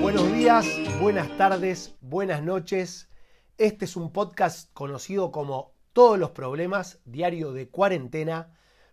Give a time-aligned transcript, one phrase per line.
[0.00, 0.66] Buenos días,
[1.00, 3.08] buenas tardes, buenas noches.
[3.58, 8.48] Este es un podcast conocido como Todos los Problemas, Diario de Cuarentena.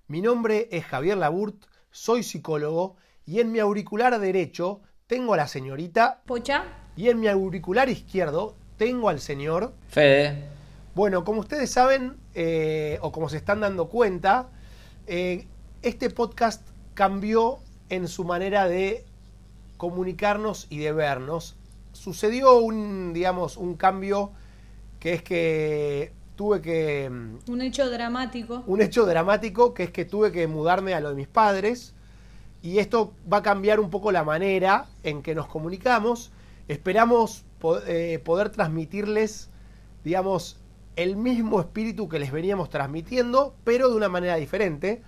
[0.08, 5.48] Mi nombre es Javier Laburt, soy psicólogo y en mi auricular derecho tengo a la
[5.48, 6.66] señorita Pocha.
[6.96, 9.74] y en mi auricular izquierdo tengo al señor.
[9.88, 10.46] Fede.
[10.94, 14.52] Bueno, como ustedes saben eh, o como se están dando cuenta,
[15.08, 15.48] eh,
[15.82, 17.60] este podcast cambió
[17.90, 19.06] en su manera de
[19.78, 21.56] comunicarnos y de vernos.
[21.92, 24.32] Sucedió un, digamos, un cambio
[25.00, 28.64] que es que tuve que mm, Un hecho dramático.
[28.68, 31.94] un hecho dramático que es que tuve que mudarme a lo de mis padres
[32.62, 36.32] y esto va a cambiar un poco la manera en que nos comunicamos.
[36.68, 37.44] Esperamos
[37.88, 39.50] eh, poder transmitirles,
[40.04, 40.61] digamos,
[40.96, 45.02] el mismo espíritu que les veníamos transmitiendo, pero de una manera diferente.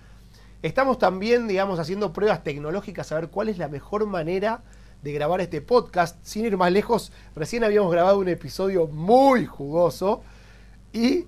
[0.62, 4.62] Estamos también, digamos, haciendo pruebas tecnológicas a ver cuál es la mejor manera
[5.02, 6.16] de grabar este podcast.
[6.22, 10.22] Sin ir más lejos, recién habíamos grabado un episodio muy jugoso
[10.92, 11.24] y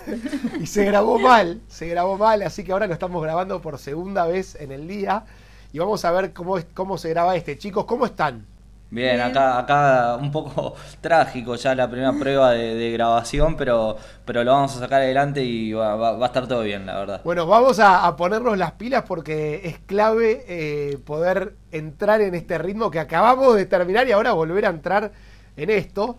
[0.60, 4.26] y se grabó mal, se grabó mal, así que ahora lo estamos grabando por segunda
[4.26, 5.24] vez en el día
[5.72, 7.58] y vamos a ver cómo, es, cómo se graba este.
[7.58, 8.46] Chicos, ¿cómo están?
[8.90, 14.44] Bien, acá, acá un poco trágico ya la primera prueba de, de grabación, pero, pero
[14.44, 17.24] lo vamos a sacar adelante y va, va- va a estar todo bien, la verdad.
[17.24, 22.56] Bueno, vamos a, a ponernos las pilas porque es clave eh, poder entrar en este
[22.58, 25.12] ritmo que acabamos de terminar y ahora volver a entrar
[25.56, 26.16] en esto.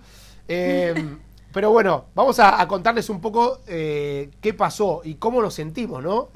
[0.48, 0.94] Eh,
[1.52, 6.04] pero bueno, vamos a, a contarles un poco eh, qué pasó y cómo nos sentimos,
[6.04, 6.30] ¿no?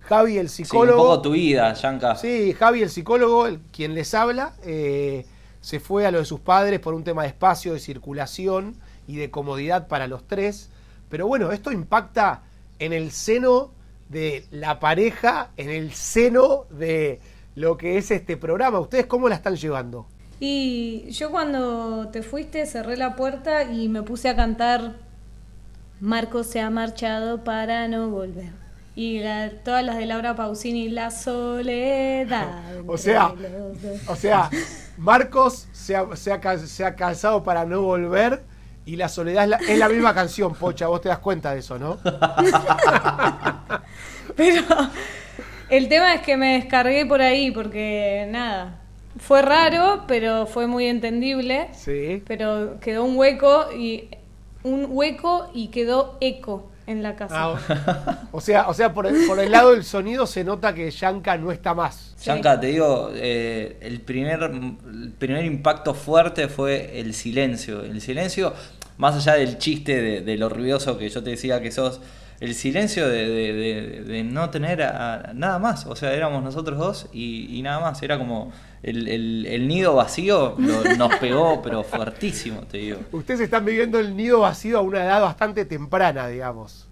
[0.00, 0.96] Javi, el Sí, un psicólogo.
[0.96, 2.14] poco tu vida, Yanka.
[2.14, 5.26] Sí, Javi, el psicólogo, el- quien les habla, eh,
[5.68, 8.74] se fue a lo de sus padres por un tema de espacio, de circulación
[9.06, 10.70] y de comodidad para los tres.
[11.10, 12.40] Pero bueno, esto impacta
[12.78, 13.70] en el seno
[14.08, 17.20] de la pareja, en el seno de
[17.54, 18.80] lo que es este programa.
[18.80, 20.06] ¿Ustedes cómo la están llevando?
[20.40, 24.94] Y yo cuando te fuiste cerré la puerta y me puse a cantar
[26.00, 28.67] Marco se ha marchado para no volver.
[28.98, 32.48] Y la- todas las de Laura Pausini, La soledad.
[32.84, 33.32] O sea.
[34.08, 34.50] O sea,
[34.96, 38.42] Marcos se ha, se ha se ha cansado para no volver
[38.84, 40.88] y la soledad es la, es la misma canción, Pocha.
[40.88, 41.98] Vos te das cuenta de eso, ¿no?
[44.36, 44.62] Pero
[45.70, 48.80] el tema es que me descargué por ahí porque nada,
[49.18, 51.68] fue raro, pero fue muy entendible.
[51.72, 52.20] Sí.
[52.26, 54.08] Pero quedó un hueco y
[54.64, 57.34] un hueco y quedó eco en la casa.
[57.36, 60.90] Ah, o sea, o sea por, el, por el lado del sonido se nota que
[60.90, 62.14] Yanka no está más.
[62.16, 62.26] Sí.
[62.26, 67.82] Yanka, te digo, eh, el, primer, el primer impacto fuerte fue el silencio.
[67.82, 68.54] El silencio,
[68.96, 72.00] más allá del chiste de, de lo ruidoso que yo te decía que sos,
[72.40, 75.86] el silencio de, de- de- de no tener a- nada más.
[75.86, 78.02] O sea, éramos nosotros dos y, y nada más.
[78.02, 78.52] Era como
[78.82, 82.98] el, el- el nido vacío lo- nos pegó, pero fuertísimo, te digo.
[83.12, 86.87] Ustedes están viviendo el nido vacío a una edad bastante temprana, digamos.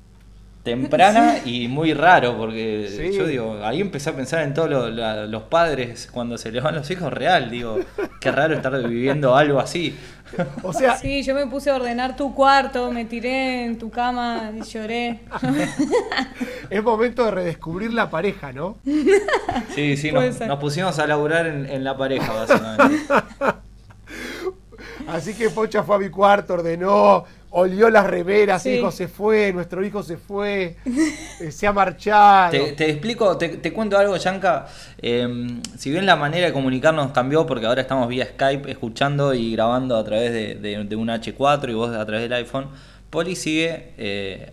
[0.67, 3.17] Temprana y muy raro, porque Sí.
[3.17, 6.75] yo digo, ahí empecé a pensar en todos lo- los padres cuando se les van
[6.75, 7.79] los hijos real, digo,
[8.21, 9.97] qué raro estar viviendo algo así.
[10.65, 14.51] O sea, Sí, yo me puse a ordenar tu cuarto, me tiré en tu cama
[14.55, 15.21] y lloré.
[16.71, 18.77] es momento de redescubrir la pareja, ¿no?
[19.75, 23.07] Sí, sí, nos pusimos a laburar en, en la pareja, básicamente.
[25.09, 27.25] Así que Pocha fue a mi cuarto, ordenó,
[27.59, 28.71] olió las remeras, Sí.
[28.79, 30.77] hijo se fue, nuestro hijo se fue,
[31.41, 32.51] eh, se ha marchado.
[32.51, 34.67] Te, te explico, te, te cuento algo, Yanka.
[35.01, 35.27] Eh,
[35.79, 39.97] si bien la manera de comunicarnos cambió, porque ahora estamos vía Skype escuchando y grabando
[39.97, 42.69] a través de, de- de un H4 y vos a través del iPhone,
[43.11, 44.53] Poli sigue eh,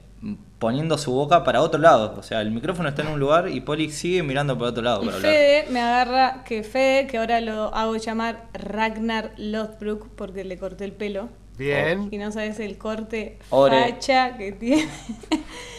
[0.59, 2.15] poniendo su boca para otro lado.
[2.17, 5.01] O sea, el micrófono está en un lugar y Poli sigue mirando para otro lado
[5.03, 5.31] Y para hablar.
[5.33, 10.85] Fede me agarra, que Fede, que ahora lo hago llamar Ragnar Lothbrok porque le corté
[10.85, 11.27] el pelo.
[11.57, 12.07] Bien.
[12.11, 13.93] Y no sabes el corte Ore.
[13.93, 14.87] facha que tiene.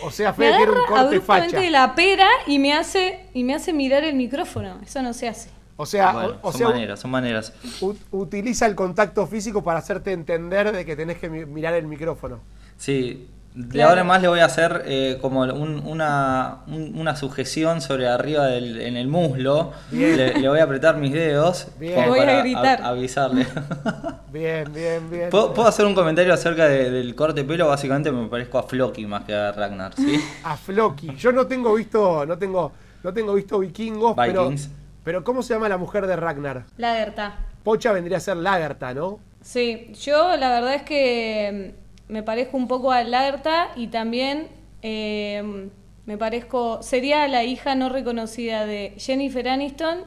[0.05, 1.59] O sea, Me Fede quiere un corte facha.
[1.61, 4.79] de la pera y me hace y me hace mirar el micrófono.
[4.85, 5.51] Eso no se hace.
[5.77, 7.53] O sea, Bueno, o, o son sea maneras, son maneras.
[7.81, 11.87] u- utiliza el contacto físico para hacerte entender de que tenés que mi- mirar el
[11.89, 12.39] micrófono.
[12.77, 13.91] Sí, de Claro.
[13.91, 18.09] ahora en más le voy a hacer eh, como un- una, un- una sujeción sobre
[18.09, 19.73] arriba del, en el muslo.
[19.93, 20.17] Bien.
[20.17, 21.95] Le, le voy a apretar mis dedos Bien.
[21.95, 22.83] como Voy a gritar.
[22.83, 23.47] a- avisarle.
[24.33, 25.31] Bien, bien, bien.
[25.31, 27.69] ¿Puedo, puedo hacer un comentario acerca de- del corte de pelo?
[27.69, 30.21] Básicamente me parezco a Floki más que a Ragnar, ¿sí?
[30.43, 31.15] A Floki.
[31.15, 32.73] Yo no tengo visto, no tengo,
[33.05, 34.71] no tengo visto vikingos, pero, Vikings.
[35.05, 36.65] pero ¿cómo se llama la mujer de Ragnar?
[36.77, 37.37] Lagerta.
[37.63, 39.21] Pocha vendría a ser Lagerta, ¿no?
[39.41, 41.75] Sí, yo la verdad es que
[42.09, 44.49] me parezco un poco a Lagerta y también
[44.83, 45.69] eh,
[46.07, 50.01] me parezco, sería la hija no reconocida de Jennifer Aniston,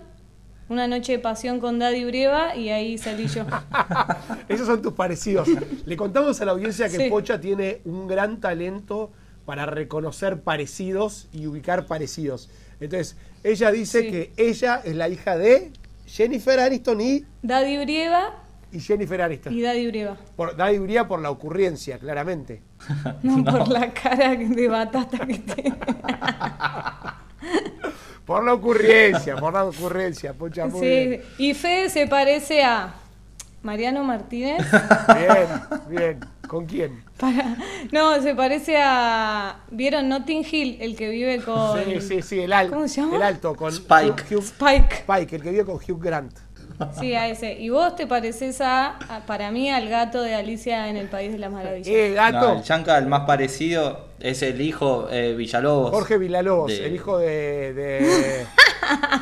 [0.70, 3.46] Una noche de pasión con Daddy Brieva y ahí salí yo.
[4.50, 5.48] Esos son tus parecidos.
[5.86, 7.10] Le contamos a la audiencia que Sí.
[7.10, 9.12] Pocha tiene un gran talento
[9.46, 12.50] para reconocer parecidos y ubicar parecidos.
[12.82, 13.16] Entonces,
[13.46, 14.12] ella dice Sí.
[14.12, 15.72] que ella es la hija de
[16.06, 18.44] Jennifer Aniston y, Daddy Brieva
[18.78, 19.54] y Jennifer Aniston.
[19.54, 20.18] y Daddy Brieva.
[20.36, 22.62] Por, Daddy Brieva por la ocurrencia, claramente.
[23.24, 25.76] No, por la cara de batata que tiene.
[28.26, 31.22] Por la ocurrencia, por la ocurrencia, Pocha, muy Sí, bien.
[31.38, 32.94] y Fede se parece a
[33.64, 34.58] Mariano Martínez.
[35.16, 35.48] Bien,
[35.90, 36.20] bien.
[36.46, 37.04] ¿Con quién?
[37.18, 37.56] Para-
[37.92, 39.60] no, se parece a.
[39.72, 40.78] ¿Vieron Notting Hill?
[40.82, 41.82] El que vive con.
[41.86, 43.16] Sí, sí, sí, el, al- ¿Cómo se llama?
[43.16, 44.24] el alto, con Spike.
[44.36, 44.96] Hugh- Spike.
[45.08, 46.34] Spike, el que vive con Hugh Grant.
[47.00, 47.54] Sí, a ese.
[47.54, 51.32] Y vos te pareces a, a- para mí, al gato de Alicia en el País
[51.32, 51.88] de las Maravillas.
[51.88, 52.40] Eh, gato.
[52.54, 55.90] No, el Yanka, el más parecido, es el hijo eh, Villalobos.
[55.92, 58.46] Jorge Villalobos, De- el hijo de, de,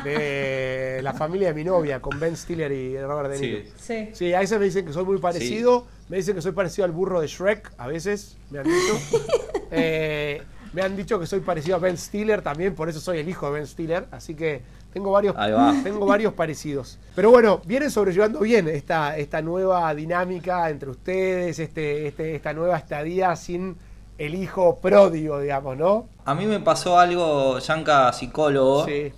[0.04, 3.58] de la familia de mi novia, con Ben Stiller y Robert De Niro.
[3.64, 3.72] Sí.
[3.76, 4.08] Sí.
[4.12, 5.86] Sí, a veces me dicen que soy muy parecido.
[6.08, 8.98] Me dicen que soy parecido al burro de Shrek, a veces me han dicho.
[9.72, 10.42] Eh,
[10.74, 13.46] me han dicho que soy parecido a Ben Stiller también, por eso soy el hijo
[13.46, 14.06] de Ben Stiller.
[14.12, 14.62] Así que
[14.96, 15.36] tengo varios,
[15.84, 16.98] tengo varios parecidos.
[17.14, 22.78] Pero bueno, vienen sobrellevando bien esta, esta nueva dinámica entre ustedes, este, este, esta nueva
[22.78, 23.76] estadía sin
[24.16, 26.08] el hijo pródigo, digamos, ¿no?
[26.24, 29.12] A mí me pasó algo, Yanka, psicólogo, Sí.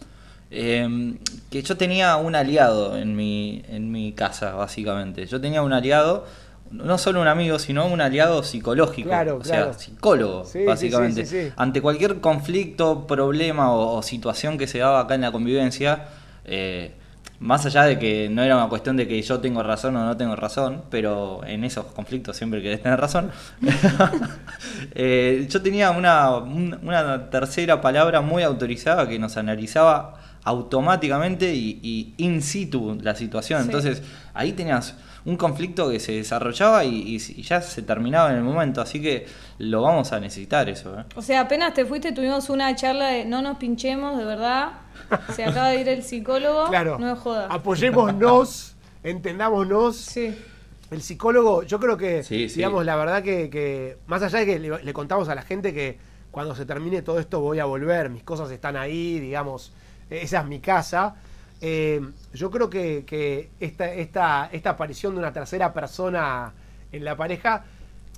[0.50, 1.14] eh,
[1.48, 5.26] que yo tenía un aliado en mi, en mi casa, básicamente.
[5.26, 6.26] Yo tenía un aliado,
[6.70, 9.08] no solo un amigo, sino un aliado psicológico.
[9.08, 11.24] Claro, o sea, psicólogo, Sí, básicamente.
[11.26, 11.52] sí, sí, sí.
[11.56, 16.06] Ante cualquier conflicto, problema o, o situación que se daba acá en la convivencia,
[16.44, 16.92] eh,
[17.40, 20.16] más allá de que no era una cuestión de que yo tengo razón o no
[20.16, 23.30] tengo razón, pero en esos conflictos siempre querés tener razón,
[24.94, 31.78] eh, yo tenía una, un- una tercera palabra muy autorizada que nos analizaba automáticamente y,
[31.82, 33.60] y in situ la situación.
[33.62, 33.66] Sí.
[33.68, 34.02] Entonces
[34.34, 38.42] ahí tenías un conflicto que se desarrollaba y, y- y ya se terminaba en el
[38.44, 39.26] momento, así que
[39.58, 40.98] lo vamos a necesitar eso.
[40.98, 41.04] ¿eh?
[41.16, 44.70] O sea, apenas te fuiste, tuvimos una charla de no nos pinchemos, de verdad.
[45.34, 46.68] Se acaba de ir el psicólogo.
[46.68, 46.98] Claro.
[46.98, 47.46] No es joda.
[47.50, 49.96] Apoyémonos, entendámonos.
[49.96, 50.34] Sí.
[50.90, 52.56] El psicólogo, yo creo que, Sí, sí.
[52.56, 55.74] digamos, la verdad que, que más allá de que le, le contamos a la gente
[55.74, 55.98] que
[56.30, 59.72] cuando se termine todo esto voy a volver, mis cosas están ahí, digamos,
[60.10, 61.16] esa es mi casa.
[61.60, 62.00] eh,
[62.32, 66.52] yo creo que, esta, esta, esta aparición de una tercera persona
[66.92, 67.64] en la pareja,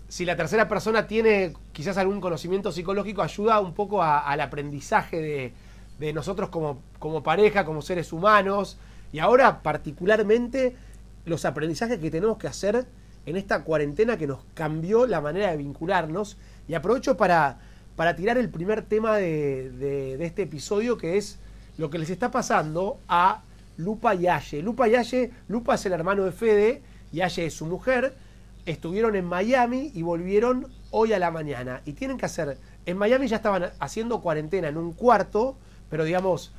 [0.09, 5.53] si la tercera persona tiene quizás algún conocimiento psicológico, ayuda un poco al aprendizaje
[5.99, 8.79] de, nosotros como, como pareja, como seres humanos,
[9.13, 10.75] y ahora particularmente
[11.27, 12.87] los aprendizajes que tenemos que hacer
[13.27, 16.37] en esta cuarentena que nos cambió la manera de vincularnos.
[16.69, 17.59] Y aprovecho para,
[17.97, 21.39] para tirar el primer tema de- de este episodio, que es
[21.81, 23.41] lo que les está pasando a
[23.79, 24.61] Lupa y Aye.
[24.61, 28.15] Lupa y Aye, Lupa es el hermano de Fede y Aye es su mujer.
[28.67, 31.81] Estuvieron en Miami y volvieron hoy a la mañana.
[31.87, 35.57] Y tienen que hacer, en Miami ya estaban haciendo cuarentena en un cuarto,
[35.89, 36.53] pero digamos,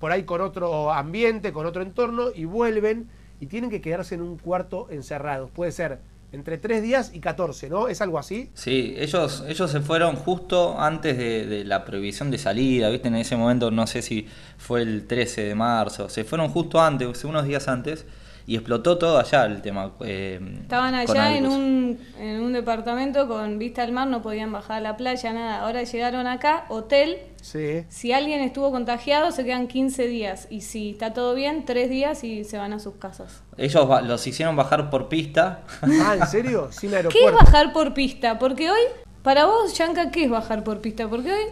[0.00, 4.22] por ahí con otro ambiente, con otro entorno, y vuelven y tienen que quedarse en
[4.22, 5.52] un cuarto encerrados.
[5.52, 6.00] Puede ser
[6.34, 7.88] entre 3 días y 14, ¿no?
[7.88, 8.50] ¿Es algo así?
[8.54, 13.08] Sí, ellos, ellos se fueron justo antes de, de la prohibición de salida, ¿viste?
[13.08, 14.26] En ese momento, no sé si
[14.58, 18.06] fue el 13 de marzo, se fueron justo antes, unos días antes,
[18.46, 19.92] y explotó todo allá el tema.
[20.04, 24.78] eh, Estaban allá en un, en un departamento con vista al mar, no podían bajar
[24.78, 25.60] a la playa, nada.
[25.62, 27.16] Ahora llegaron acá, hotel.
[27.44, 27.84] Sí.
[27.90, 30.46] Si alguien estuvo contagiado, se quedan 15 días.
[30.48, 33.42] Y si está todo bien, 3 días y se van a sus casas.
[33.58, 35.60] Ellos los hicieron bajar por pista.
[35.82, 36.68] Ah, ¿en serio?
[36.72, 37.44] Sin ¿Qué es aeropuerto.
[37.44, 38.38] bajar por pista?
[38.38, 38.80] Porque hoy,
[39.22, 41.06] para vos, Yanka, ¿qué es bajar por pista?
[41.06, 41.44] Porque hoy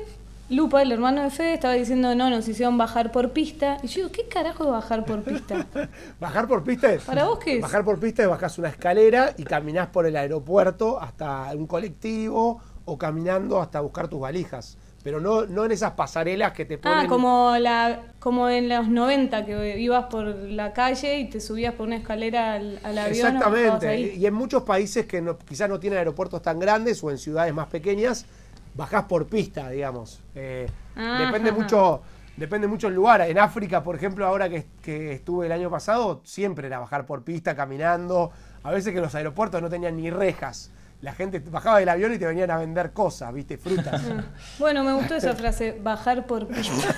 [0.49, 3.76] Lupa, el hermano de Fede, estaba diciendo, no, nos hicieron bajar por pista.
[3.82, 5.66] Y yo digo, ¿qué carajo es bajar por pista?
[6.20, 7.02] Bajar por pista es.
[7.02, 7.62] ¿Para vos qué es?
[7.62, 12.62] Bajar por pista es bajás una escalera y caminás por el aeropuerto hasta un colectivo
[12.84, 14.78] o caminando hasta buscar tus valijas.
[15.02, 16.99] Pero no, no en esas pasarelas que te ponen.
[17.00, 21.75] Ah, como, la, como en los 90, que ibas por la calle y te subías
[21.75, 23.26] por una escalera al, al avión.
[23.37, 24.14] Exactamente.
[24.14, 27.52] Y en muchos países que no- quizás no tienen aeropuertos tan grandes o en ciudades
[27.52, 28.26] más pequeñas,
[28.75, 30.21] bajás por pista, digamos.
[30.35, 31.59] Eh, Ah, depende ajá.
[31.59, 32.02] mucho
[32.37, 33.21] depende mucho el lugar.
[33.23, 37.23] En África, por ejemplo, ahora que, que estuve el año pasado, siempre era bajar por
[37.25, 38.30] pista, caminando.
[38.62, 40.71] A veces que los aeropuertos no tenían ni rejas.
[41.02, 44.00] La gente bajaba del avión y te venían a vender cosas, viste, frutas.
[44.59, 46.94] Bueno, me gustó esa frase, bajar por pista.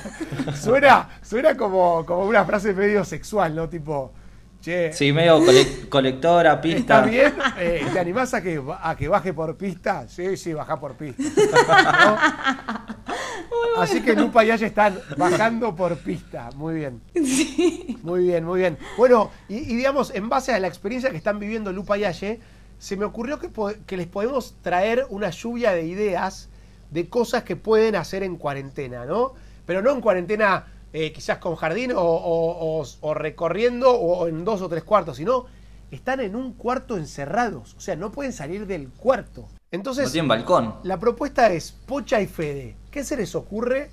[0.61, 3.67] suena suena como, como una frase medio sexual, ¿no?
[3.69, 4.13] Tipo,
[4.61, 6.99] che, Sí, medio cole- colectora, pista.
[6.99, 7.33] ¿Está bien?
[7.59, 10.07] Eh, ¿Te animás a que, a que baje por pista?
[10.07, 11.23] Sí, sí, baja por pista.
[12.05, 13.81] ¿No?
[13.83, 16.51] Así que Lupa y Aye están bajando por pista.
[16.57, 17.01] Muy bien.
[18.03, 18.79] Muy bien, muy bien.
[18.99, 22.39] Bueno, y, y digamos, en base a la experiencia que están viviendo Lupa y Aye,
[22.85, 26.51] se me ocurrió que, les podemos traer una lluvia de ideas
[26.91, 29.33] de cosas que pueden hacer en cuarentena, ¿no?
[29.65, 34.45] Pero no en cuarentena eh, quizás con jardín o, o- o- o recorriendo o en
[34.45, 35.47] dos o tres cuartos, sino
[35.91, 37.75] están en un cuarto encerrados.
[37.79, 39.49] O sea, no pueden salir del cuarto.
[39.71, 40.75] Entonces, No tienen balcón.
[40.83, 42.77] la propuesta es Pocha y Fede.
[42.91, 43.91] ¿Qué se les ocurre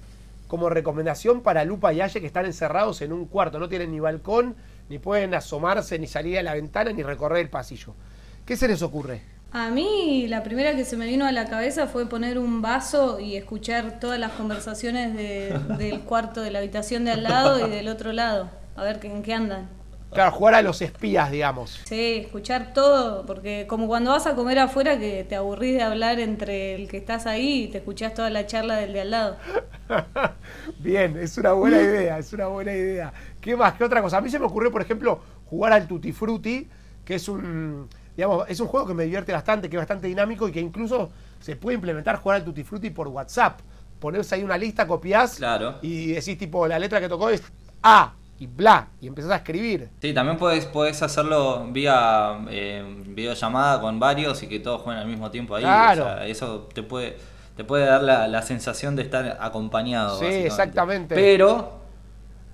[0.50, 3.57] como recomendación para Lupa y Aye que están encerrados en un cuarto?
[3.57, 4.55] No tienen ni balcón,
[4.89, 7.95] ni pueden asomarse, ni salir a la ventana, ni recorrer el pasillo.
[8.51, 9.22] ¿Qué se les ocurre?
[9.53, 13.17] A mí la primera que se me vino a la cabeza fue poner un vaso
[13.22, 17.70] y escuchar todas las conversaciones de- del cuarto, de la habitación de al lado y
[17.70, 18.50] del otro lado.
[18.75, 19.70] A ver en qué andan.
[20.12, 21.79] Claro, jugar a los espías, digamos.
[21.86, 26.20] Sí, escuchar todo, porque como cuando vas a comer afuera que te aburrís de hablar
[26.20, 29.38] entre el que estás ahí y te escuchás toda la charla del de al lado.
[30.79, 33.13] Bien, es una buena idea, es una buena idea.
[33.39, 33.75] ¿Qué más?
[33.75, 34.17] ¿Qué otra cosa?
[34.17, 36.67] A mí se me ocurrió, por ejemplo, jugar al Tutti Frutti,
[37.05, 37.88] que es un,
[38.22, 41.10] digamos, es un juego que me divierte bastante, que es bastante dinámico y que incluso
[41.40, 43.60] se puede implementar jugar al Tutti Frutti por WhatsApp.
[44.00, 45.75] Ponés ahí una lista, copiás Claro.
[45.82, 47.42] y decís tipo, la letra que tocó es
[47.82, 49.90] A y bla, y empezás a escribir.
[50.01, 55.08] Sí, también puedes, puedes hacerlo vía eh, videollamada con varios y que todos jueguen al
[55.10, 55.63] mismo tiempo ahí.
[55.63, 56.04] Claro.
[56.04, 57.18] O sea, eso te puede,
[57.56, 60.20] te puede dar la, la sensación de estar acompañado.
[60.20, 61.16] Sí, exactamente.
[61.16, 61.80] Pero,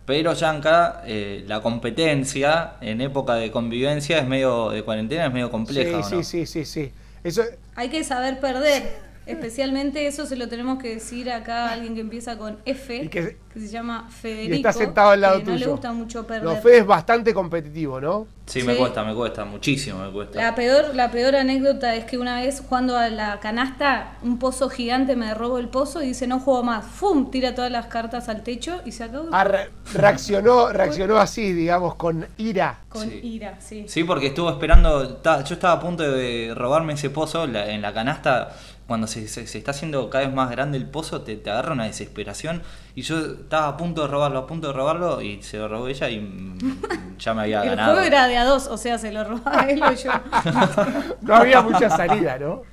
[0.08, 5.52] pero Yanka, eh, la competencia en época de convivencia es medio de cuarentena, es medio
[5.52, 6.02] compleja.
[6.02, 6.24] sí, ¿o no?
[6.24, 6.92] sí, sí, sí, sí.
[7.26, 7.44] Eso,
[7.76, 8.84] Hay que saber perder.
[9.28, 13.10] Especialmente eso se lo tenemos que decir acá a alguien que empieza con F, Y
[13.10, 14.54] que, que- se llama Federico.
[14.54, 15.54] y está sentado al lado que tuyo.
[15.56, 16.44] No le gusta mucho perder.
[16.44, 18.28] no, Fede es bastante competitivo, ¿no?
[18.46, 20.42] Sí, me cuesta, me cuesta, muchísimo me cuesta.
[20.42, 24.70] La peor, la peor anécdota es que una vez jugando a la canasta, un pozo
[24.70, 26.86] gigante me robó el pozo y dice no juego más.
[26.86, 27.30] ¡Fum!
[27.30, 31.96] Tira todas las cartas al techo y se acabó Ah, re- reaccionó, reaccionó así, digamos,
[31.96, 32.80] con ira.
[32.90, 33.20] con Sí.
[33.22, 33.86] ira, sí.
[33.88, 38.56] Sí, porque estuvo esperando, yo estaba a punto de robarme ese pozo en la canasta,
[38.88, 41.74] cuando se, se- se está haciendo cada vez más grande el pozo, te, te agarra
[41.74, 42.64] una desesperación
[42.96, 45.88] y yo estaba a punto de robarlo, a punto de robarlo y se lo robó
[45.90, 47.94] ella y mm, ya me había El ganado.
[47.94, 50.12] juego era de a dos, o sea, se lo robaba él o yo.
[51.22, 52.64] No había mucha salida, ¿no?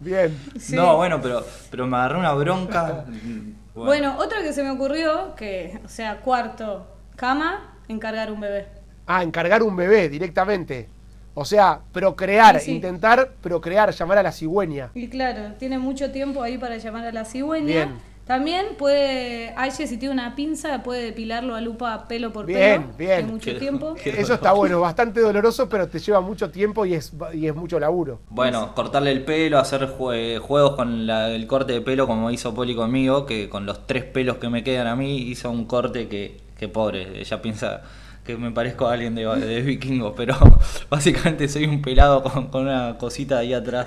[0.00, 0.36] Bien.
[0.58, 0.74] Sí.
[0.76, 3.04] No, bueno, pero, pero me agarró una bronca.
[3.08, 8.68] mm, Bueno, otra que se me ocurrió, que, o sea, cuarto, cama, encargar un bebé.
[9.06, 10.88] Ah, encargar un bebé directamente.
[11.34, 12.72] O sea, procrear, Sí, sí.
[12.72, 14.90] intentar procrear, llamar a la cigüeña.
[14.94, 17.66] Y claro, tiene mucho tiempo ahí para llamar a la cigüeña.
[17.66, 18.12] Bien.
[18.26, 22.94] También puede, Aye, si tiene una pinza, puede depilarlo a lupa pelo por Bien, pelo.
[22.96, 23.12] bien.
[23.12, 23.94] Hay mucho Qué- tiempo.
[24.02, 27.54] qué- Eso está bueno, bastante doloroso, pero te lleva mucho tiempo y es, y es
[27.54, 28.20] mucho laburo.
[28.30, 32.54] Bueno, cortarle el pelo, hacer jue- juegos con la- el corte de pelo como hizo
[32.54, 36.06] Poli conmigo, que con los tres pelos que me quedan a mí hizo un corte
[36.08, 37.82] que, que pobre, ella piensa
[38.24, 40.36] que me parezco a alguien de, de vikingo, pero
[40.90, 43.86] básicamente soy un pelado con, con una cosita ahí atrás.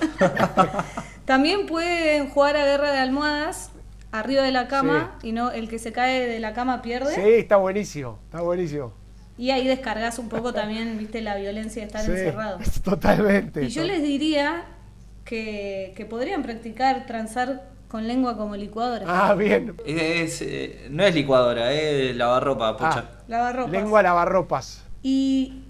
[1.26, 3.72] También pueden jugar a guerra de almohadas
[4.12, 7.14] arriba de la cama y no el que se cae de la cama pierde.
[7.16, 8.94] Sí, está buenísimo, está buenísimo.
[9.38, 12.60] Y ahí descargas un poco también, viste, la violencia de estar Sí, encerrado.
[12.84, 13.64] Totalmente.
[13.64, 14.66] Y yo les diría
[15.26, 19.06] que, que podrían practicar transar con lengua como licuadora.
[19.08, 19.76] Ah, bien.
[19.86, 23.06] Es, eh, no es licuadora, es lavarropa, pucha.
[23.08, 23.72] Ah, Lavarropas.
[23.72, 24.84] lengua lavarropas.
[25.04, 25.62] Y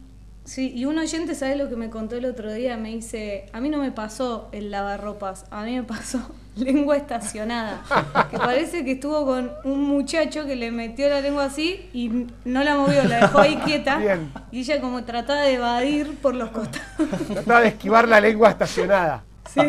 [0.44, 2.78] sí, y un oyente, ¿sabes lo que me contó el otro día?
[2.78, 6.20] Me dice, a mí no me pasó el lavarropas, a mí me pasó
[6.56, 7.82] lengua estacionada.
[8.32, 12.64] Que parece que estuvo con un muchacho que le metió la lengua así y no
[12.64, 13.98] la movió, la dejó ahí quieta.
[14.00, 14.32] Bien.
[14.52, 17.10] Y ella como trataba de evadir por los costados.
[17.34, 19.24] Trataba de esquivar la lengua estacionada.
[19.54, 19.62] Sí.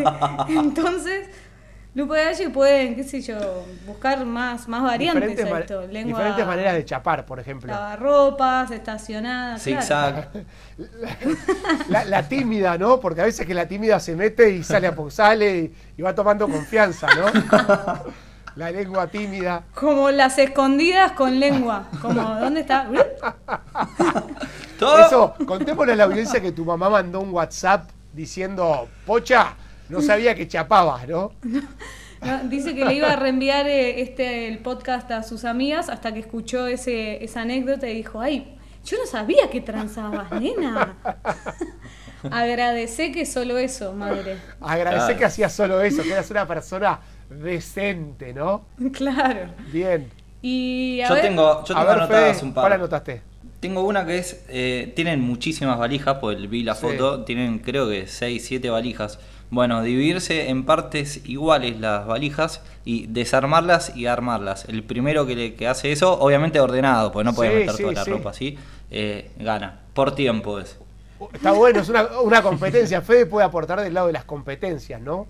[0.49, 1.27] Entonces,
[1.93, 5.91] Lupo y Aye pueden, qué sé yo, buscar más, más variantes Diferentes, a esto.
[5.91, 7.73] Lengua, diferentes maneras de chapar, por ejemplo.
[7.73, 9.63] Lavarropas, estacionadas.
[9.63, 9.81] claro.
[9.81, 10.29] Zigzag.
[11.89, 12.99] La, la tímida, ¿no?
[12.99, 16.13] Porque a veces que la tímida se mete y sale a sale y, y va
[16.13, 17.25] tomando confianza, ¿no?
[18.57, 19.61] La lengua tímida.
[19.75, 21.87] Como las escondidas con lengua.
[22.01, 22.89] Como, ¿dónde está?
[24.79, 25.05] Todo.
[25.05, 29.53] Eso, contémosle a la audiencia que tu mamá mandó un WhatsApp diciendo, Pocha,
[29.89, 31.31] no sabía que chapabas, ¿no?
[32.19, 36.11] No, dice que le iba a reenviar eh, este el podcast a sus amigas hasta
[36.15, 40.97] que escuchó ese, esa anécdota y dijo, ay, yo no sabía que transabas, nena.
[42.31, 44.37] Agradecé que solo eso, madre.
[44.59, 45.19] Agradecer Claro.
[45.19, 48.65] que hacías solo eso, que eras una persona decente, ¿no?
[48.93, 49.51] Claro.
[49.71, 50.09] Bien.
[50.41, 52.73] Y a Yo ver, tengo, yo a tengo ver, anotadas un ¿cuál par.
[52.73, 53.21] anotaste?
[53.59, 56.81] Tengo una que es, eh, tienen muchísimas valijas, pues vi la Sí.
[56.81, 59.19] foto, tienen creo que 6, 7 valijas.
[59.49, 64.65] Bueno, dividirse en partes iguales las valijas y desarmarlas y armarlas.
[64.65, 67.81] El primero que, le, que hace eso, obviamente ordenado, porque no puede Sí, meter sí,
[67.83, 68.57] toda la ropa así,
[68.91, 69.79] eh, gana.
[69.93, 70.77] Por tiempo es.
[71.33, 73.01] Está bueno, es una, una competencia.
[73.01, 75.27] Fede puede aportar del lado de las competencias, ¿no?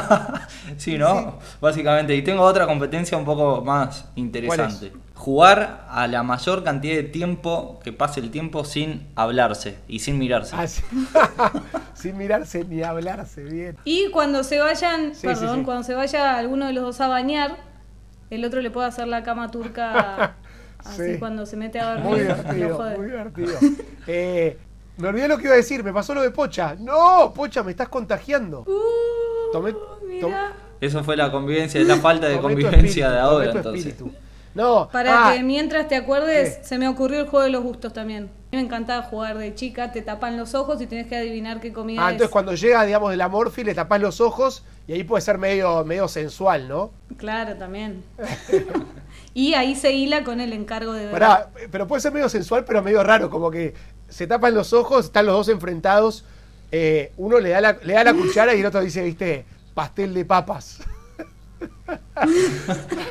[0.76, 1.38] sí, ¿no?
[1.60, 2.14] Básicamente.
[2.14, 4.92] Y tengo otra competencia un poco más interesante.
[5.14, 10.18] Jugar a la mayor cantidad de tiempo que pase el tiempo sin hablarse y sin
[10.18, 10.56] mirarse.
[10.56, 10.82] Así-
[11.94, 13.76] Sin mirarse ni hablarse bien.
[13.84, 15.64] Y cuando se vayan, Sí, perdón, sí, sí.
[15.66, 17.58] cuando se vaya alguno de los dos a bañar,
[18.30, 20.36] el otro le puede hacer la cama turca
[20.78, 21.18] así Sí.
[21.18, 22.06] cuando se mete a dormir.
[22.08, 22.96] Muy divertido, jode.
[22.96, 23.52] muy divertido.
[24.06, 24.58] Eh,
[25.00, 26.76] me olvidé lo que iba a decir, me pasó lo de Pocha.
[26.78, 28.60] No, Pocha, me estás contagiando.
[28.66, 29.74] Uh, Tomé-
[30.06, 30.52] mirá.
[30.80, 33.86] Eso fue la convivencia, es la falta de Tomé convivencia espíritu, de ahora entonces.
[33.86, 34.14] espíritu.
[34.52, 36.64] No, Para ah, que mientras te acuerdes, ¿Qué?
[36.64, 38.24] se me ocurrió el juego de los gustos también.
[38.24, 41.60] A mí me encantaba jugar de chica, te tapan los ojos y tienes que adivinar
[41.60, 42.12] qué comida ah, es.
[42.14, 45.84] entonces cuando llega, digamos, el amorfi, le tapás los ojos y ahí puede ser medio,
[45.84, 46.90] medio sensual, ¿no?
[47.16, 48.02] Claro, también.
[49.34, 51.08] y ahí se hila con el encargo de.
[51.08, 53.74] Pará, pero puede ser medio sensual, pero medio raro, como que
[54.08, 56.24] se tapan los ojos, están los dos enfrentados,
[56.72, 59.44] eh, uno le da, la, le da la cuchara y el otro dice, viste,
[59.74, 60.80] pastel de papas.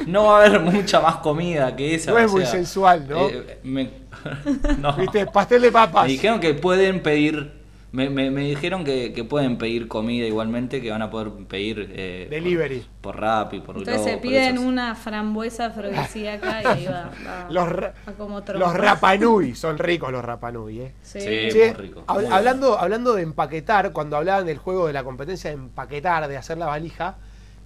[0.05, 2.11] No va a haber mucha más comida que esa.
[2.11, 3.27] No o es muy sea, sensual, ¿no?
[3.29, 3.91] eh, me-
[4.79, 4.93] no.
[4.93, 6.05] Viste, pastel de papas.
[6.05, 7.58] Me dijeron que pueden pedir.
[7.91, 11.91] Me, me- me dijeron que, que pueden pedir comida igualmente, que van a poder pedir.
[11.95, 12.85] eh, Delivery.
[13.01, 17.09] Por, por Rappi, por Entonces Globo, se piden una frambuesa afrodisíaca y ahí va.
[17.25, 18.67] va- Los, ra- va como trompa.
[18.67, 20.93] los rapanui, son ricos los rapanui, ¿eh?
[21.01, 21.19] Sí.
[21.19, 21.49] Sí.
[21.51, 25.03] Che, muy rico, hab- muy hablando, hablando de empaquetar, cuando hablaban del juego de la
[25.03, 27.17] competencia de empaquetar, de hacer la valija,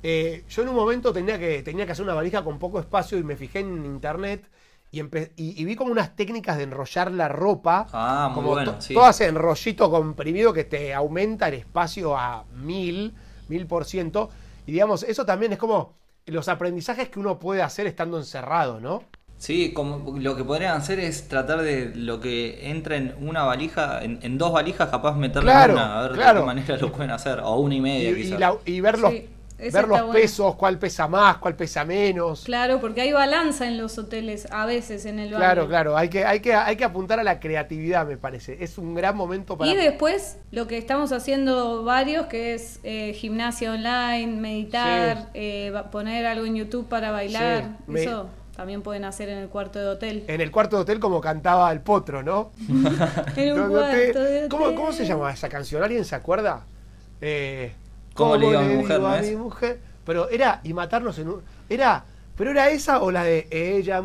[0.03, 3.17] eh, yo en un momento tenía que, tenía que hacer una valija con poco espacio
[3.17, 4.45] y me fijé en internet
[4.93, 8.49] y, empe- y- y vi como unas técnicas de enrollar la ropa, Ah, muy como
[8.51, 8.93] bueno, to- sí.
[8.93, 13.11] todas en rollito comprimido que te aumenta el espacio a mil,
[13.49, 14.29] mil por ciento.
[14.67, 15.95] Y digamos, eso también es como
[16.27, 19.03] los aprendizajes que uno puede hacer estando encerrado, ¿no?
[19.37, 24.01] Sí, como lo que podrían hacer es tratar de lo que entra en una valija,
[24.03, 26.33] en, en dos valijas, capaz meterle Claro, una, a ver claro.
[26.35, 28.39] de qué manera lo pueden hacer, o una y media y quizás.
[28.39, 32.43] la- y ver los, Sí, esa ver los pesos, cuál pesa más, cuál pesa menos.
[32.43, 35.37] Claro, porque hay balanza en los hoteles, a veces en el baño.
[35.39, 38.63] Claro, claro, hay que, hay, que, hay que apuntar a la creatividad, me parece.
[38.63, 39.69] Es un gran momento para...
[39.71, 45.27] Y después lo que estamos haciendo varios, que es eh, gimnasia online, meditar, Sí.
[45.35, 47.63] eh, poner algo en YouTube para bailar.
[47.63, 50.23] Sí, me- Eso también pueden hacer en el cuarto de hotel.
[50.27, 52.51] En el cuarto de hotel como cantaba el potro, ¿no?
[53.35, 54.75] en un cuarto hotel- de ¿Cómo, hotel.
[54.75, 55.81] ¿Cómo se llamaba esa canción?
[55.83, 56.65] ¿Alguien se acuerda?
[57.21, 57.71] Eh,
[58.13, 59.29] ¿Cómo le digo a mi mujer, digo no a es?
[59.29, 59.79] mi mujer?
[60.05, 61.41] Pero era, y matarnos en un...
[61.69, 62.03] Era,
[62.37, 64.01] pero era esa o la de ella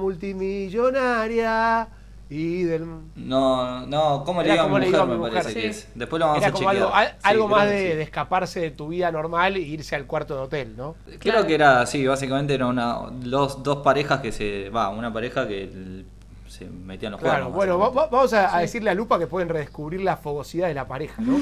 [0.83, 1.89] multimillonaria
[2.31, 2.85] y del...
[3.17, 5.01] No, no, ¿cómo le digo a mi digo mujer?
[5.01, 5.33] a mi Me mujer.
[5.33, 5.61] parece Sí.
[5.61, 5.89] que es.
[5.95, 6.85] Después lo vamos Era a como chequear.
[6.85, 7.97] algo, al- Sí, algo más de, sí.
[7.97, 10.95] de escaparse de tu vida normal e irse al cuarto de hotel, ¿no?
[11.07, 11.47] Creo Claro.
[11.47, 14.69] que era así, básicamente era una dos, dos parejas que se.
[14.71, 16.05] Va, una pareja que el-
[16.49, 17.57] se metían los Claro, cuernos.
[17.57, 20.87] bueno, va- vamos a, a decirle a Lupa que pueden redescubrir la fogosidad de la
[20.89, 21.39] pareja, ¿no?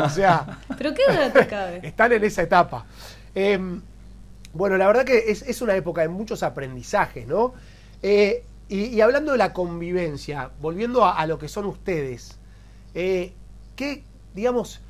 [0.04, 1.80] o sea, Pero qué duda te cabe.
[1.86, 2.84] están en esa etapa.
[3.34, 3.80] Em,
[4.52, 7.54] bueno, la verdad que es, es una época de muchos aprendizajes, ¿no?
[8.02, 12.38] Eh, y, y hablando de la convivencia, volviendo a, a lo que son ustedes,
[12.94, 13.32] eh,
[13.76, 14.80] ¿qué, digamos,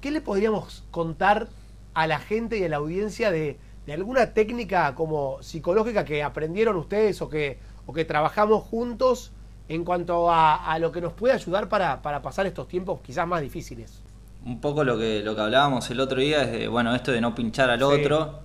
[0.00, 1.48] qué le podríamos contar
[1.94, 6.76] a la gente y a la audiencia de, de alguna técnica como psicológica que aprendieron
[6.76, 9.32] ustedes o que, o que trabajamos juntos
[9.68, 13.26] en cuanto a, a lo que nos puede ayudar para, para pasar estos tiempos quizás
[13.26, 14.00] más difíciles?
[14.44, 17.20] Un poco lo que, lo que hablábamos el otro día es de, bueno, esto de
[17.20, 17.84] no pinchar al Sí.
[17.84, 18.40] otro,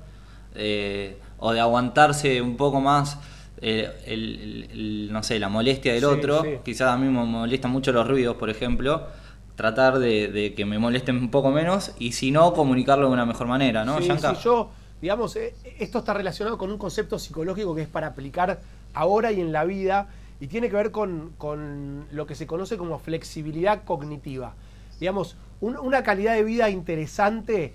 [0.56, 3.17] eh, o de aguantarse un poco más
[3.62, 6.41] eh, el, el- el, no sé, la molestia del Sí, otro.
[6.41, 6.58] sí.
[6.65, 9.08] Quizás a mí me molestan mucho los ruidos, por ejemplo.
[9.56, 13.25] Tratar de, de que me molesten un poco menos y si no, comunicarlo de una
[13.27, 17.75] mejor manera, ¿no, Sí, sí, yo, digamos, eh, esto está relacionado con un concepto psicológico
[17.75, 18.60] que es para aplicar
[18.93, 20.08] ahora y en la vida
[20.39, 24.56] y tiene que ver con, con lo que se conoce como flexibilidad cognitiva.
[24.99, 27.73] Digamos, un- una calidad de vida interesante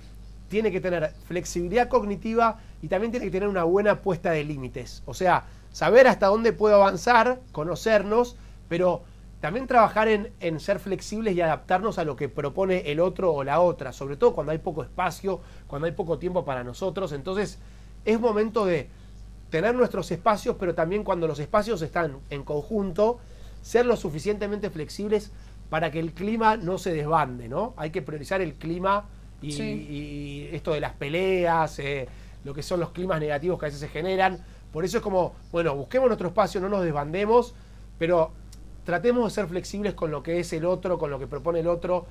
[0.48, 5.02] tiene que tener flexibilidad cognitiva y también tiene que tener una buena puesta de límites.
[5.06, 8.36] O sea, saber hasta dónde puedo avanzar, conocernos,
[8.68, 9.02] pero
[9.40, 13.44] también trabajar en, en ser flexibles y adaptarnos a lo que propone el otro o
[13.44, 17.12] la otra, sobre todo cuando hay poco espacio, cuando hay poco tiempo para nosotros.
[17.12, 17.58] Entonces,
[18.04, 18.88] es momento de
[19.56, 23.18] tener nuestros espacios, pero también cuando los espacios están en conjunto,
[23.62, 25.32] ser lo suficientemente flexibles
[25.70, 27.72] para que el clima no se desbande, ¿no?
[27.78, 29.06] Hay que priorizar el clima
[29.40, 29.62] y, Sí.
[29.62, 32.06] y esto de las peleas, eh,
[32.44, 34.44] lo que son los climas negativos que a veces se generan.
[34.74, 37.54] Por eso es como, bueno, busquemos nuestro espacio, no nos desbandemos,
[37.98, 38.32] pero
[38.84, 41.66] tratemos de ser flexibles con lo que es el otro, con lo que propone el
[41.66, 42.04] otro.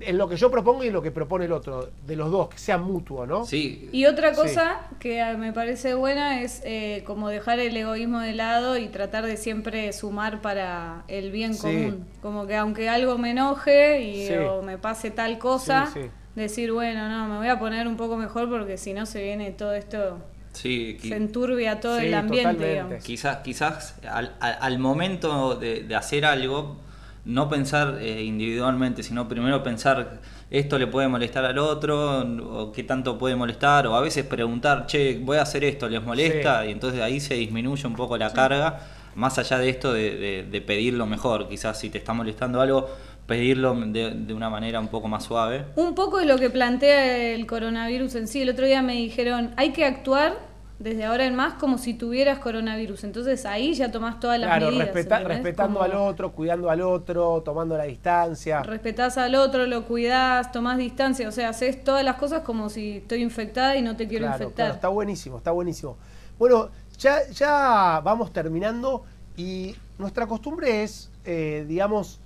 [0.00, 2.48] En lo que yo propongo y en lo que propone el otro, de los dos,
[2.48, 3.44] que sea mutuo, ¿no?
[3.44, 3.88] Sí.
[3.92, 8.34] Y otra cosa que ah, me parece buena es eh, como dejar el egoísmo de
[8.34, 11.60] lado y tratar de siempre sumar para el bien Sí.
[11.62, 12.06] común.
[12.22, 14.34] Como que aunque algo me enoje y Sí.
[14.34, 16.10] o me pase tal cosa, Sí, sí.
[16.34, 19.50] decir, bueno, no, me voy a poner un poco mejor porque si no se viene
[19.52, 20.18] todo esto,
[20.52, 22.98] Sí, se enturbia todo Sí, el ambiente.
[23.04, 26.78] Quizás, quizás al, al- al momento de, de hacer algo,
[27.24, 32.82] no pensar eh, individualmente, sino primero pensar esto le puede molestar al otro, o qué
[32.84, 36.62] tanto puede molestar, o a veces preguntar, che, voy a hacer esto, ¿les molesta?
[36.62, 36.68] Sí.
[36.68, 38.80] Y entonces ahí se disminuye un poco la carga,
[39.14, 41.48] más allá de esto de, de- de pedir lo mejor.
[41.48, 42.88] Quizás si te está molestando algo,
[43.26, 45.66] pedirlo de, de una manera un poco más suave.
[45.76, 48.40] Un poco de lo que plantea el coronavirus en sí.
[48.40, 50.47] El otro día me dijeron, hay que actuar
[50.78, 53.04] desde ahora en más como si tuvieras coronavirus.
[53.04, 54.94] Entonces ahí ya tomás todas las Claro, medidas.
[54.94, 58.62] respetando Como al otro, cuidando al otro, tomando la distancia.
[58.62, 61.28] Respetás al otro, lo cuidás, tomás distancia.
[61.28, 64.44] O sea, haces todas las cosas como si estoy infectada y no te quiero Claro,
[64.44, 64.66] infectar.
[64.66, 65.96] claro, está buenísimo, está buenísimo.
[66.38, 69.04] Bueno, ya, ya vamos terminando
[69.36, 72.20] y nuestra costumbre es, eh, digamos,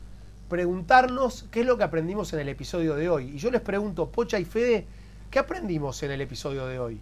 [0.51, 3.33] preguntarnos qué es lo que aprendimos en el episodio de hoy.
[3.35, 4.87] Y yo les pregunto, Pocha y Fede,
[5.31, 7.01] ¿qué aprendimos en el episodio de hoy?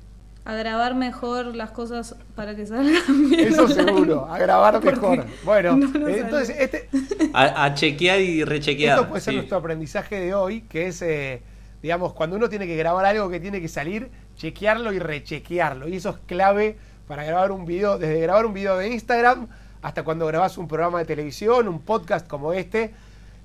[0.51, 3.53] A grabar mejor las cosas para que salgan bien.
[3.53, 3.85] Eso online.
[3.85, 5.27] seguro, a grabar Porque mejor.
[5.45, 6.89] Bueno, no eh, entonces este,
[7.33, 8.99] A, a chequear y rechequear.
[8.99, 9.37] esto puede ser sí.
[9.37, 11.41] nuestro aprendizaje de hoy, que es, eh,
[11.83, 15.87] digamos, cuando uno tiene que grabar algo que tiene que salir, chequearlo y rechequearlo.
[15.87, 19.47] Y eso es clave para grabar un video, desde grabar un video de Instagram
[19.83, 22.93] hasta cuando grabas un programa de televisión, un podcast como este.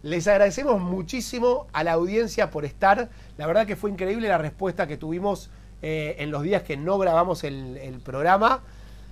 [0.01, 3.09] Les agradecemos muchísimo a la audiencia por estar.
[3.37, 5.51] La verdad que fue increíble la respuesta que tuvimos
[5.87, 8.61] eh, en los días que no grabamos el, el programa.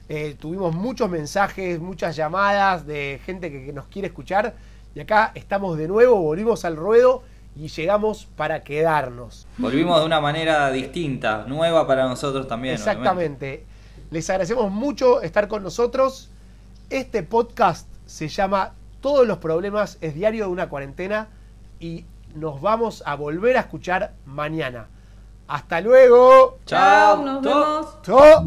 [0.10, 4.56] Eh, tuvimos muchos mensajes, muchas llamadas de gente que, que nos quiere escuchar.
[4.96, 7.22] Y acá estamos de nuevo, volvimos al ruedo
[7.56, 9.46] y llegamos para quedarnos.
[9.60, 12.74] Volvimos de una manera distinta, nueva para nosotros también.
[12.74, 13.00] obviamente.
[13.00, 13.66] Exactamente.
[14.10, 16.32] Les agradecemos mucho estar con nosotros.
[16.90, 21.28] Este podcast se llama Todos los problemas es diario de una cuarentena
[21.80, 24.88] y nos vamos a volver a escuchar mañana.
[25.54, 26.58] Hasta luego.
[26.66, 27.24] Chao.
[27.24, 28.02] Nos vemos.
[28.02, 28.44] Chao.